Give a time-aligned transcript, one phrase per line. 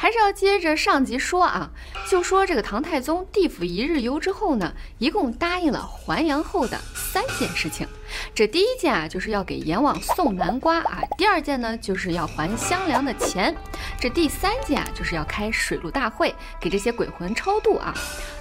[0.00, 1.70] 还是要接着上集说啊，
[2.08, 7.86] 就说这个唐太宗地府一日游之后呢，一共答应了还阳后的三件事情。
[8.34, 13.52] 这第一件啊，就是要给阎王送南瓜啊；第二件呢，就是要还香粮的钱；
[14.00, 17.92] 这第三件啊，就是要开水陆大会，给这些鬼魂超度啊。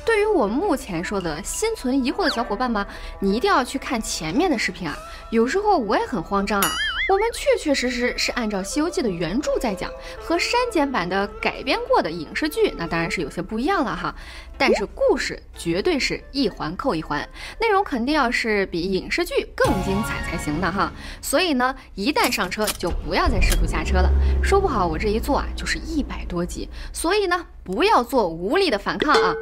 [0.05, 2.87] 对于我目前说的心存疑惑的小伙伴们，
[3.19, 4.97] 你一定要去看前面的视频啊。
[5.29, 6.71] 有时候我也很慌张啊。
[7.13, 14.15] 我们确确实实是按照《西游记》的原著在讲，和删减版的改编过的影视剧，那当然是有些不一样了哈。
[14.59, 17.27] 但是故事绝对是一环扣一环，
[17.59, 20.91] 内容肯定要是比影视剧更精彩才行的哈。
[21.21, 24.11] 所以呢，一旦上车就不要再试图下车了，
[24.43, 26.69] 说不好我这一坐啊就是一百多集。
[26.91, 27.45] 所以呢。
[27.61, 29.35] 不要做无力的反抗啊！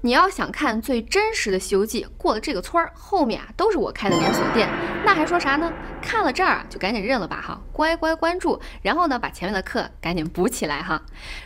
[0.00, 4.66] 你要想看最真实的《西游记》，过了这个村儿，后面啊都是我开的连锁店，
[5.04, 5.70] 那还说啥呢？
[6.00, 11.02] 看了这儿就赶紧认了吧哈，乖乖关注，然后呢把前面的课赶紧补起来哈。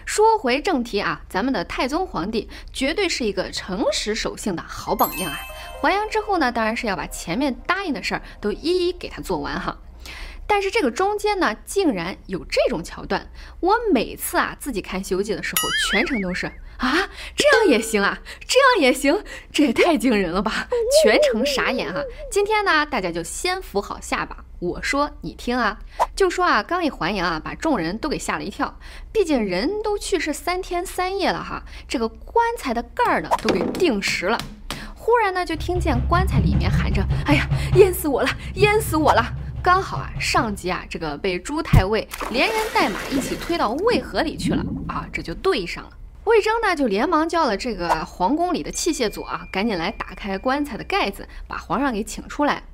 [0.06, 5.40] 说回正题啊，咱们的太宗皇帝绝对是是一个诚实守信的好榜样啊！
[5.82, 9.76] 还阳之后呢，当然是要把前面答应的事儿都一一给他做完哈。
[10.46, 13.28] 但是这个中间呢，竟然有这种桥段。
[13.58, 20.68] 我每次啊自己看《西游记》的时候，全程都是啊，这样也行啊，这样也行，这也太惊人了吧！
[21.02, 22.00] 全程傻眼哈。
[22.30, 25.78] 今天呢，大家就先扶好下巴，我说你听啊，
[26.16, 28.76] 就说啊，刚一还阳啊，把众人都给吓了一跳。
[29.12, 34.36] 毕竟人都去世三天三夜了哈，这个棺材的盖儿呢都给定实了。
[34.96, 39.24] 忽然呢，就听见棺材里面喊着：“哎呀，淹死我了，淹死我了！”
[39.62, 45.90] 刚好啊，上级啊，这个被朱太尉连人带马一起推到渭河里去了啊，这就对上了。
[46.24, 52.64] 魏征呢，就连忙叫了这个皇宫里的器械组啊，赶紧来打开棺材的盖子，把皇上给请出来。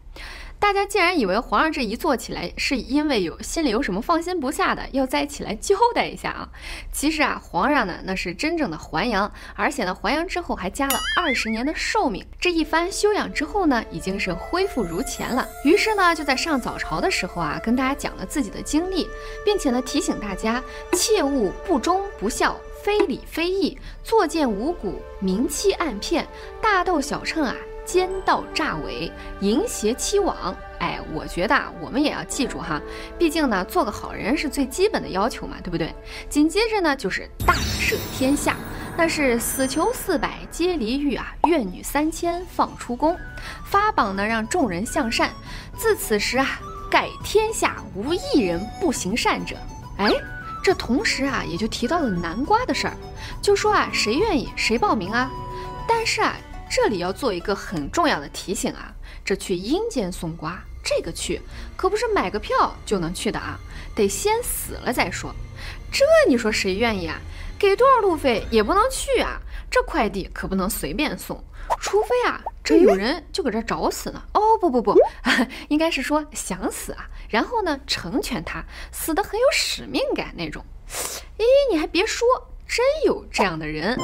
[0.64, 6.48] 大家竟然以为皇上这一坐起来是因为有心里有什么放心不下的，要再起来交代一下啊。
[6.90, 12.24] 其实啊，皇上呢那是真正的还阳，而且呢还阳之后还加了二十年的寿命。
[12.40, 15.46] 这一番休养之后呢，已经是恢复如前了。
[15.66, 19.06] 于是呢，就在上早朝的时候啊，跟大家讲了自己的经历，
[19.44, 26.26] 并且呢提醒大家切勿不忠不孝、非礼非义、作践无辜、明欺暗骗、
[26.62, 27.54] 大斗小秤啊。
[27.84, 30.34] 奸盗诈伪、淫邪欺罔，
[30.78, 32.80] 哎，我觉得啊，我们也要记住哈，
[33.18, 35.94] 毕竟呢，做个好人是最基本的要求嘛，对不对？
[36.28, 38.56] 紧接着呢，就是大赦天下，
[38.96, 43.16] 那是死囚四百皆离狱啊，怨女三千放出宫，
[43.64, 45.30] 发榜呢，让众人向善。
[45.76, 46.58] 自此时啊，
[46.90, 49.56] 盖天下无一人不行善者。
[49.98, 50.10] 哎，
[50.62, 52.96] 这同时啊，也就提到了南瓜的事儿，
[53.42, 55.30] 就说啊，谁愿意谁报名啊？
[55.86, 56.34] 但是啊。
[56.76, 58.92] 这里要做一个很重要的提醒啊，
[59.24, 61.40] 这去阴间送瓜，这个去
[61.76, 63.56] 可不是买个票就能去的啊，
[63.94, 65.32] 得先死了再说。
[65.92, 67.20] 这你说谁愿意啊？
[67.60, 69.40] 给多少路费也不能去啊。
[69.70, 71.40] 这快递可不能随便送，
[71.78, 74.20] 除非啊，这有人就搁这找死呢。
[74.32, 74.98] 哦不不不，
[75.70, 80.64] 应该是说想死啊，然后呢成全他，死的很有使命感那种。
[81.38, 82.26] 咦，你还别说，
[82.66, 83.96] 真有这样的人。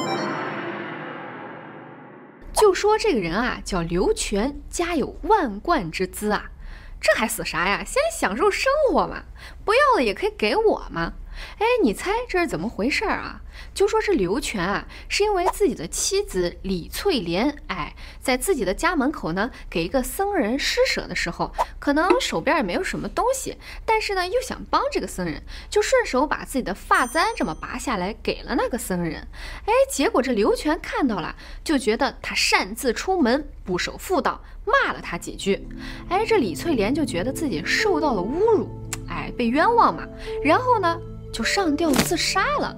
[2.53, 6.51] 就说这个人啊，叫刘全，家有万贯之资啊，
[6.99, 7.83] 这还死啥呀？
[7.83, 9.23] 先享受生活嘛，
[9.65, 11.13] 不要了也可以给我嘛。
[11.59, 13.41] 哎，你猜这是怎么回事儿啊？
[13.73, 29.27] 就说这刘全啊，是因为自己的妻子李翠莲，哎，在自己的家门口呢，给一个僧人施舍的时候，可能手边也没有什么东西，但是呢，又想帮这个僧人，就顺手把自己的发簪这么拔下来给了那个僧人。
[29.65, 35.67] 哎，结果这刘全看到了，就觉得他擅自出门，不守妇道，骂了他几句。
[36.09, 38.69] 哎，这李翠莲就觉得自己受到了侮辱，
[39.07, 40.07] 哎，被冤枉嘛。
[40.43, 40.99] 然后呢？
[41.31, 42.75] 就上吊自杀了，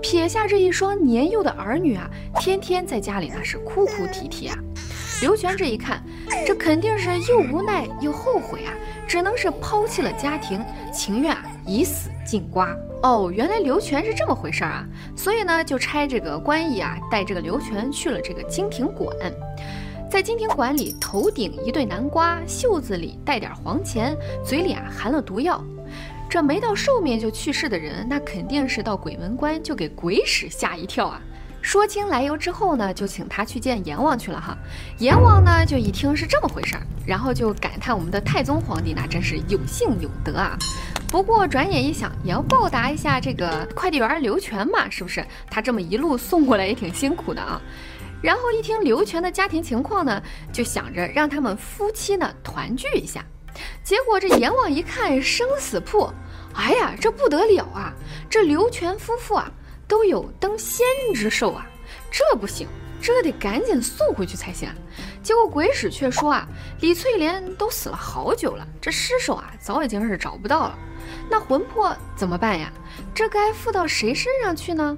[0.00, 2.08] 撇下这一双年幼的儿女啊，
[2.38, 4.56] 天天在家里那是哭哭啼啼啊。
[5.22, 6.04] 刘全这一看，
[6.46, 8.72] 这肯定是又无奈又后悔啊，
[9.08, 10.62] 只能是抛弃了家庭，
[10.92, 12.76] 情愿啊以死进瓜。
[13.02, 14.86] 哦，原来刘全是这么回事啊，
[15.16, 19.08] 所以呢，就差这个官役啊，带这个刘全去了这个金庭馆，
[20.10, 24.14] 在金庭馆里，头顶一对南瓜，袖子里带点黄钱，
[24.44, 25.62] 嘴里啊含了毒药。
[26.28, 31.20] 这没到寿命就去世的人，那肯定是到鬼门关就给鬼使吓一跳啊！
[31.62, 34.56] 说清来由之后呢，就请他去见阎王去了哈。
[34.98, 40.56] 阎王呢就一听是这么回事儿，然后就感叹我们的太宗皇帝那真是有幸有德啊。
[41.08, 45.24] 不过转眼一想，也要报答一下这个快递员刘全嘛，是不是？
[45.50, 47.60] 他这么一路送过来也挺辛苦的啊。
[48.22, 50.22] 然后一听刘全的家庭情况呢，
[50.52, 53.24] 就想着让他们夫妻呢团聚一下。
[53.84, 56.10] 结果这阎王一看生死簿，
[56.54, 57.92] 哎呀，这不得了啊！
[58.28, 59.50] 这刘全夫妇啊，
[59.86, 61.66] 都有登仙之寿啊，
[62.10, 62.66] 这不行，
[63.00, 64.68] 这得赶紧送回去才行。
[65.22, 66.48] 结果鬼使却说啊，
[66.80, 70.78] 李翠莲都死了好久了，这尸首啊早已经是找不到了，
[71.30, 72.72] 那魂魄怎么办呀？
[73.14, 74.96] 这该附到谁身上去呢？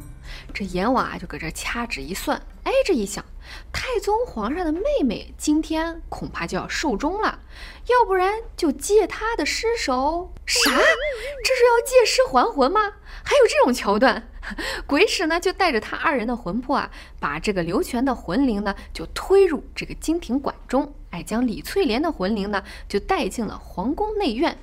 [0.52, 3.24] 这阎王啊就搁这掐指一算，哎，这一想。
[3.72, 7.38] 太宗皇上的妹妹今天恐怕就要寿终了，
[7.86, 10.32] 要不然就借她的尸首。
[10.44, 10.70] 啥？
[10.70, 12.92] 这是要借尸还魂吗？
[13.24, 14.28] 还有这种桥段？
[14.86, 24.58] 鬼使呢就带着他二人的魂魄啊，把这个刘全的魂灵呢就推入这个金庭馆中，哎，将李翠莲的魂灵呢就带进了皇宫内院。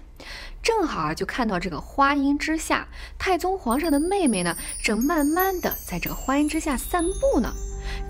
[0.66, 2.88] 正好啊，就看到这个花荫之下，
[3.20, 7.54] 太宗皇上的妹妹呢正慢慢的在这个花荫之下散步呢。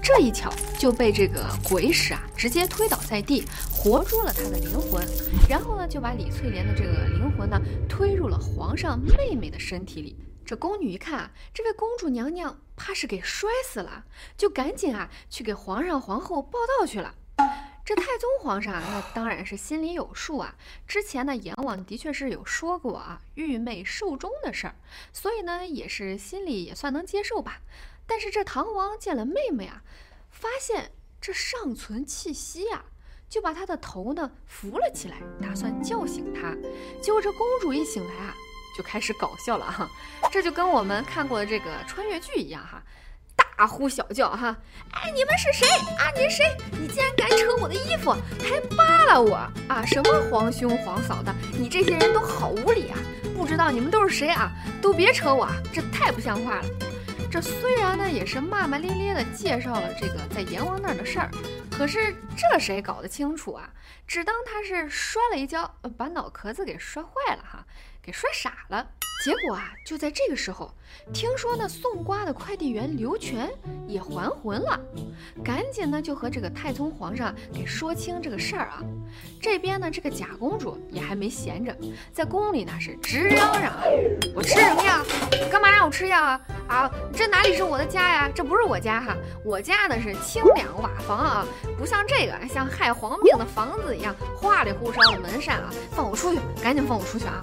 [0.02, 0.50] 这一巧
[0.80, 5.06] 就被这个鬼使啊直接推倒在地，活捉了他的灵魂，
[5.50, 7.60] 然后呢就把李翠莲的这个灵魂呢
[7.90, 10.18] 推入了皇上妹妹的身体里。
[10.46, 14.06] 这宫女一看啊，这位公主娘娘怕是给摔死了，
[14.38, 17.16] 就赶紧啊去给皇上皇后报道去了。
[17.86, 20.56] 这太宗皇上那当然是心里有数啊，
[20.88, 24.76] 之前呢阎王的确是有说过啊玉妹寿终的事儿，
[25.14, 27.62] 所以呢也是心里也算能接受吧。
[28.08, 29.84] 但是这唐王见了妹妹啊，
[30.32, 30.92] 发现
[31.22, 32.86] 这尚存气息啊，
[33.30, 36.56] 就把她的头呢扶了起来，打算叫醒她。
[37.00, 38.34] 结果这公主一醒来啊，
[38.76, 39.88] 就开始搞笑了哈，
[40.32, 42.84] 这就跟我们看过的这个穿越剧一样哈，
[43.58, 44.56] 大呼小叫哈，
[44.92, 45.68] 哎，你们是谁
[45.98, 46.12] 啊？
[46.16, 46.58] 你是谁？
[46.72, 49.36] 你竟然敢扯我的衣服，还扒拉我
[49.70, 49.86] 啊？
[49.86, 52.98] 什么皇兄皇嫂的，你这些人都好无理啊！
[53.36, 54.52] 不知道你们都是谁啊？
[54.82, 56.66] 都别扯我，这太不像话了。
[57.32, 61.30] 这虽然呢也是骂骂咧咧的介绍了这个在阎王那儿的事儿，
[61.72, 63.70] 可是这谁搞得清楚啊？
[64.06, 67.66] 只当他是摔了一跤，把脑壳子给摔坏了哈，
[68.06, 68.86] 给摔傻了。
[69.24, 70.72] 结果啊，就在这个时候，
[71.12, 73.50] 听说那送瓜的快递员刘全
[73.88, 74.80] 也还魂了，
[75.44, 78.84] 赶紧呢就和这个太宗皇上给说清这个事儿啊。
[79.42, 81.76] 这边呢，这个假公主也还没闲着，
[82.14, 83.74] 在宫里呢是直嚷嚷
[84.36, 85.04] ：“我吃什么呀？
[85.50, 86.42] 干嘛让我吃药啊？
[86.68, 88.30] 啊，这哪里是我的家呀？
[88.36, 91.48] 这不是我家哈，我家呢是清凉瓦房啊，
[91.80, 95.72] 不像这个像害皇病的房子一样花里胡哨的门扇啊！
[95.92, 97.42] 放我出去，赶紧放我出去啊！”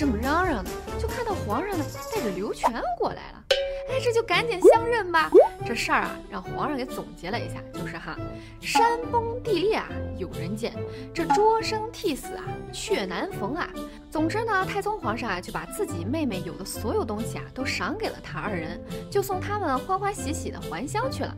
[0.00, 3.44] 这么嚷嚷呢，就看到皇上呢带着刘全过来了。
[3.90, 5.30] 哎，这就赶紧相认吧。
[5.66, 8.16] 这事儿啊，让皇上给总结了一下，就是哈，
[8.62, 9.86] 山崩地裂啊，
[10.16, 10.72] 有人见；
[11.12, 13.68] 这捉生替死啊，却难逢啊。
[14.10, 21.36] 总之呢，太宗皇上啊，就把自己妹妹有的所有东西啊，都赏给了他二人，就送他们欢欢喜喜的还乡去了。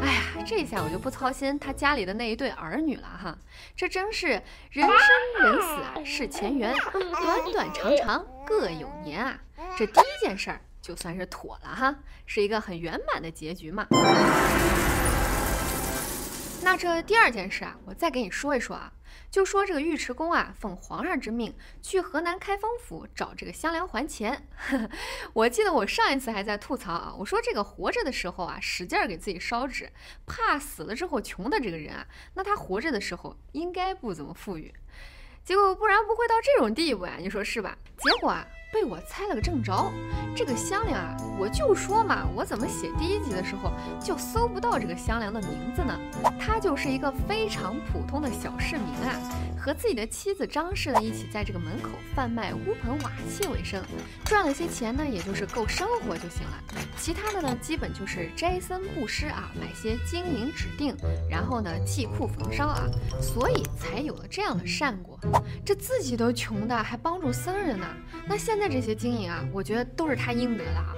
[0.00, 3.36] 哎呀，这下我就不操心他家里的那一对儿女了哈。
[3.76, 4.28] 这真是
[4.70, 9.38] 人生人死啊，是前缘，短短长长各有年啊。
[9.76, 10.60] 这第一件事儿。
[10.84, 11.96] 就算是妥了哈，
[12.26, 13.86] 是一个很圆满的结局嘛。
[16.64, 18.90] 那这第二件事啊，我再给你说一说啊，
[19.30, 24.48] 就说这个尉迟恭啊，奉皇上之命去河南开封府找这个香莲还钱。
[25.34, 29.92] 我记得我上一次还在吐槽啊，我说这个活着的时候啊，使劲儿给自己烧纸，
[30.24, 34.72] 怕死了之后穷的这个人啊，那他活着的时候应该不怎么富裕，
[35.44, 37.76] 结果不然不会到这种地步呀，你说是吧？
[37.98, 38.46] 结果啊。
[38.74, 39.88] 被我猜了个正着，
[40.34, 43.70] 这个香莲啊，我就说嘛，我怎么写第一集的时候
[44.02, 45.96] 就搜不到这个香莲的名字呢？
[46.40, 49.14] 他就是一个非常普通的小市民啊，
[49.56, 53.80] 和自己的妻子张氏呢一起在这个门口贩卖乌盆瓦器为生，
[54.24, 56.84] 赚了些钱呢，也就是够生活就行了。
[56.96, 60.96] 其他的呢，基本就是斋僧布施啊，买些金银指定，
[61.30, 62.88] 然后呢祭库焚烧啊，
[63.22, 65.16] 所以才有了这样的善果。
[65.64, 67.86] 这自己都穷的，还帮助僧人呢，
[68.26, 68.63] 那现在。
[68.68, 70.94] 这些金银啊，我觉得都是他应得的啊。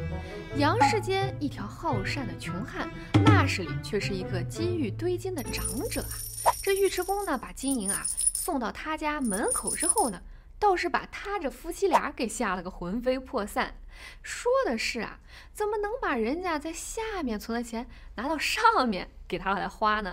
[0.57, 2.89] 杨世间一条好善的穷汉，
[3.25, 6.15] 那时里却是一个金玉堆金的长者啊。
[6.63, 10.23] 这尉迟恭呢，把金银啊送到他家门口之后呢，
[10.59, 13.75] 倒是把他这夫妻俩给吓了个魂飞魄散。
[14.23, 15.19] 说的是啊，
[15.53, 20.13] 怎么能把人家在下面存的钱拿到上面给他来花呢？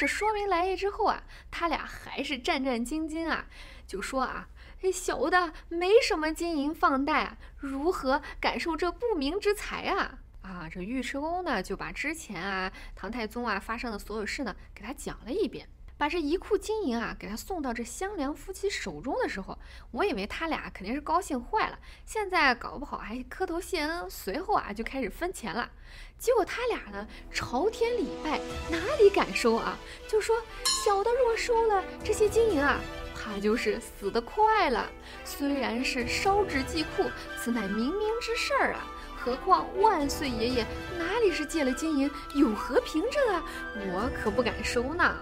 [0.00, 3.46] 这说明来意之后啊，他俩还是战战兢兢啊，
[3.86, 4.48] 就说啊。
[4.80, 10.18] 这小的没什么金银放贷，如何感受这不明之财啊？
[10.42, 15.68] 啊，这尉迟恭呢，就把之前啊唐太宗啊发生的所有事呢，给他讲了一遍。
[15.98, 19.58] 把这一库金银啊给他送到这香莲夫妻手中的时候，
[19.90, 25.70] 我以为他俩肯定是高兴坏了，现在搞不好还磕头谢恩，随后啊就开始分钱了。
[26.18, 28.38] 结果他俩呢朝天礼拜，
[28.70, 29.78] 哪里敢收啊？
[30.06, 30.36] 就说
[30.84, 32.78] 小的若收了这些金银啊。
[33.26, 34.88] 他就是死得快了，
[35.24, 37.10] 虽然是烧纸祭库，
[37.42, 38.86] 此乃冥冥之事儿啊，
[39.18, 40.66] 何况万岁爷爷
[40.96, 43.42] 哪里是借了金银，有何凭证啊？
[43.92, 45.16] 我可不敢收呢。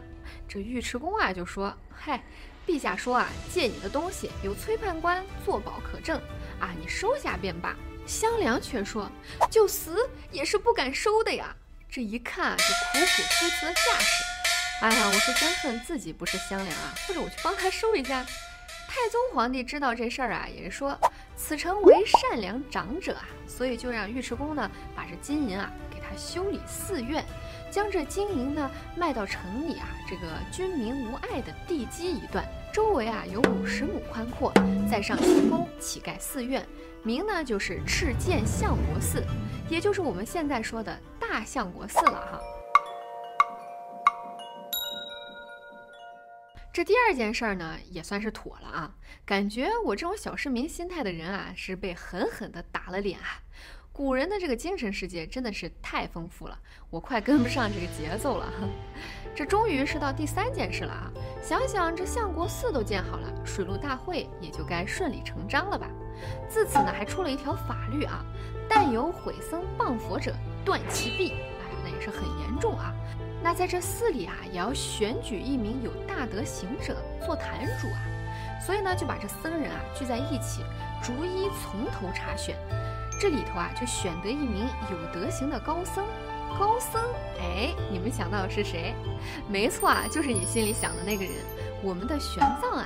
[0.47, 2.23] 这尉迟恭啊就说：“嗨，
[2.67, 6.21] 陛下说啊，借你的东西有崔判官作保可证
[6.61, 7.75] 啊，你收下便罢。”
[8.07, 9.11] 香良却说
[9.51, 11.57] ：“就死也是不敢收的呀。”
[11.89, 14.25] 这一看这苦苦推辞的架势，
[14.81, 18.25] 哎呀，我是真恨自己不是香良啊，或者我去帮他收一下。
[18.87, 20.97] 太宗皇帝知道这事儿啊，也是说
[21.37, 27.25] 此臣为善良长者啊，所以就让尉迟恭呢把这金银啊给他修理寺院，
[27.71, 34.53] 将这金银呢卖到城里啊这个军民无碍的地基一段，周围啊有五十亩宽阔，
[34.91, 36.65] 再上行宫乞盖寺院，
[37.03, 39.25] 名呢就是赤剑相国寺，
[39.69, 42.41] 也就是我们现在说的大相国寺了哈。
[46.75, 48.93] 这第二件事儿呢，也算是妥了啊。
[49.25, 53.39] 感觉我这种小市民心态的人啊，是被狠狠的打了脸啊。
[53.93, 56.59] 古人的这个精神世界真的是太丰富了，
[56.91, 58.53] 我快跟不上这个节奏了。
[59.37, 61.13] 这终于是到第三件事了啊！
[61.41, 65.89] 想想这相国寺都建好了，水陆大会也就该顺理成章了吧？
[66.49, 68.25] 自此呢，还出了一条法律啊：
[68.69, 71.35] 但有毁僧谤佛者，断其臂。
[72.05, 72.93] 是很严重啊。
[73.43, 78.01] 那在这寺里啊，也要选举一名有大德行者做坛主啊，
[78.65, 80.63] 所以呢，就把这僧人啊聚在一起，
[81.03, 82.57] 逐一从头查选。
[83.21, 86.05] 这里头啊，就选得一名有德行的高僧。
[86.59, 87.03] 高僧，
[87.41, 88.95] 哎，你们想到是谁？
[89.49, 91.33] 没错啊，就是你心里想的那个人，
[91.83, 92.85] 我们的玄奘啊。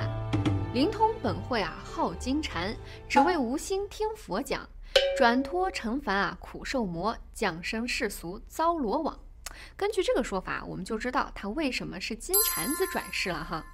[0.75, 2.75] 灵通本会啊，好金蝉，
[3.09, 4.67] 只为无心听佛讲，
[5.17, 9.19] 转脱成凡啊，苦受魔，降生世俗遭罗网。
[9.77, 13.65] 根据这个说法，我们就知道他为什么是金蝉子转世了哈。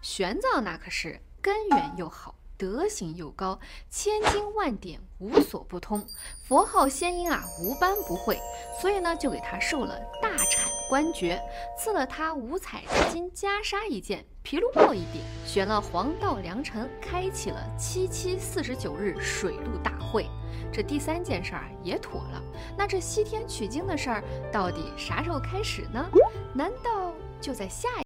[0.00, 3.58] 玄奘那可是根源又好，德行又高，
[3.90, 6.06] 千经万典无所不通，
[6.46, 8.38] 佛号仙音啊无般不会，
[8.80, 11.40] 所以呢就给他授了大禅官爵，
[11.78, 20.26] 赐了他五彩金袈裟一件，皮卢帽一顶，选了黄道良辰，开启了七七四十九日水陆大会。
[20.72, 22.42] 这第三件事儿也妥了，
[22.76, 26.04] 那这西天取经的事儿到底啥时候开始呢？
[26.52, 28.02] 难道就在下一？